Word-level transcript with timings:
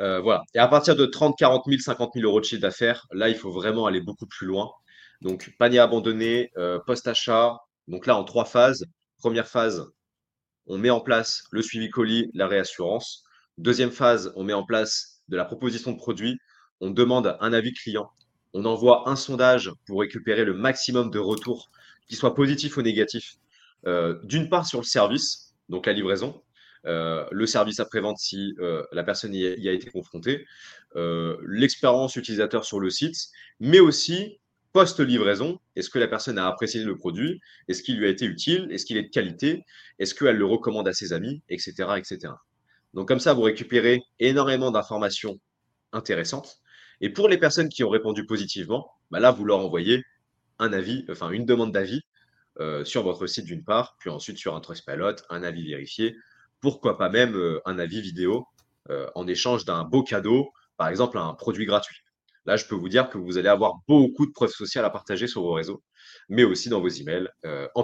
Heu, 0.00 0.18
voilà 0.20 0.42
et 0.54 0.58
à 0.58 0.68
partir 0.68 0.96
de 0.96 1.06
30-40 1.06 1.66
000, 1.68 1.80
50 1.82 2.14
000 2.16 2.26
€ 2.26 2.40
de 2.40 2.44
chiffre 2.44 2.62
d'affaires, 2.62 3.06
là, 3.12 3.28
il 3.28 3.36
faut 3.36 3.50
vraiment 3.52 3.86
aller 3.86 4.00
beaucoup 4.00 4.26
plus 4.26 4.46
loin. 4.46 4.70
Donc 5.22 5.54
panier 5.58 5.78
abandonné, 5.78 6.50
heu, 6.58 6.80
post-achat, 6.86 7.58
donc 7.88 8.06
là 8.06 8.16
en 8.16 8.24
3 8.24 8.44
phases. 8.44 8.84
1re 9.18 9.48
phase, 9.48 9.86
on 10.68 10.78
met 10.78 10.90
en 10.90 11.00
place 11.00 11.44
le 11.52 11.62
suivi 11.62 11.90
colis, 11.90 12.30
la 12.34 12.48
réassurance. 12.48 13.24
2e 13.58 13.92
phase, 13.92 14.32
on 14.36 14.44
met 14.44 14.54
en 14.54 14.64
place 14.66 15.22
de 15.30 15.36
la 15.38 15.46
proposition 15.46 15.92
de 15.92 15.98
produits. 15.98 16.38
On 16.82 16.90
demande 16.90 17.36
un 17.40 17.54
avis 17.54 17.74
client. 17.74 18.10
On 18.54 18.66
envoie 18.66 19.08
un 19.10 19.16
sondage 19.16 19.72
pour 19.86 20.00
récupérer 20.02 20.44
le 20.46 20.54
maximum 20.54 21.10
de 21.12 21.20
retours, 21.20 21.70
qu'ils 22.08 22.18
soient 22.18 22.34
positifs 22.36 22.76
ou 22.78 22.82
négatifs. 22.82 23.36
Heu, 23.86 24.20
d'une 24.24 24.50
part 24.50 24.66
sur 24.66 24.80
le 24.80 24.86
service, 24.86 25.54
donc 25.70 25.86
la 25.86 25.94
livraison, 25.94 26.42
le 26.84 27.46
service 27.46 27.80
après-vente 27.80 28.18
si, 28.18 28.54
heu, 28.58 28.86
la 28.92 29.02
personne 29.04 29.34
y 29.34 29.68
a 29.68 29.72
été 29.72 29.90
confrontée, 29.90 30.46
heu, 30.96 31.38
l'expérience 31.46 32.16
utilisateur 32.16 32.64
sur 32.64 32.80
le 32.80 32.90
site, 32.90 33.16
mais 33.60 33.80
aussi 33.80 34.38
post-livraison. 34.72 35.60
Est-ce 35.76 35.88
que 35.88 35.98
la 35.98 36.08
personne 36.08 36.38
a 36.38 36.46
apprécié 36.46 36.82
le 36.84 36.96
produit? 36.96 37.40
Est-ce 37.68 37.82
qu'il 37.82 37.96
lui 37.98 38.06
a 38.06 38.08
été 38.08 38.26
utile? 38.26 38.68
Est-ce 38.70 38.84
qu'il 38.84 38.96
est 38.96 39.04
de 39.04 39.10
qualité? 39.10 39.64
Est-ce 39.98 40.14
qu'elle 40.14 40.36
le 40.36 40.46
recommande 40.46 40.88
à 40.88 40.92
ses 40.92 41.12
amis? 41.12 41.42
Et 41.48 41.58
cetera, 41.58 41.98
et 41.98 42.04
cetera. 42.04 42.40
Donc 42.92 43.08
comme 43.08 43.20
ça, 43.20 43.34
vous 43.34 43.42
récupérez 43.42 44.00
énormément 44.18 44.70
d'informations 44.70 45.38
intéressantes 45.92 46.58
et 47.00 47.10
pour 47.10 47.28
les 47.28 47.38
personnes 47.38 47.68
qui 47.68 47.84
ont 47.84 47.88
répondu 47.88 48.26
positivement, 48.26 48.90
bah 49.10 49.20
là, 49.20 49.30
vous 49.30 49.44
leur 49.44 49.58
envoyez 49.58 50.02
un 50.58 50.72
avis, 50.72 51.04
enfin 51.10 51.30
une 51.30 51.46
demande 51.46 51.72
d'avis, 51.72 52.02
sur 52.84 53.02
votre 53.02 53.26
site 53.26 53.46
d'une 53.46 53.64
part, 53.64 53.96
puis 53.98 54.10
ensuite 54.10 54.38
sur 54.38 54.54
un 54.54 54.60
Trustpilot, 54.60 55.16
un 55.28 55.42
avis 55.42 55.66
vérifié. 55.66 56.16
Pourquoi 56.64 56.98
pas 56.98 57.10
même, 57.10 57.36
heu, 57.36 57.60
un 57.66 57.78
avis 57.78 58.00
vidéo, 58.00 58.46
heu, 58.90 59.06
en 59.14 59.26
échange 59.28 59.64
d'un 59.66 59.84
beau 59.84 60.02
cadeau, 60.02 60.50
par 60.78 60.88
exemple 60.88 61.18
un 61.18 61.34
produit 61.34 61.66
gratuit. 61.66 61.98
Là, 62.46 62.56
je 62.56 62.66
peux 62.66 62.74
vous 62.74 62.88
dire 62.88 63.08
que 63.10 63.18
vous 63.18 63.38
allez 63.38 63.48
avoir 63.48 63.74
beaucoup 63.88 64.26
de 64.26 64.32
preuves 64.32 64.50
sociales 64.50 64.84
à 64.86 64.90
partager 64.90 65.26
sur 65.28 65.42
vos 65.42 65.52
réseaux, 65.52 65.82
mais 66.30 66.44
aussi 66.44 66.70
dans 66.70 66.80
vos 66.80 66.88
emails, 66.88 67.28
en 67.44 67.68